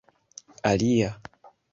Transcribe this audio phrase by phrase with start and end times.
[0.71, 1.09] alia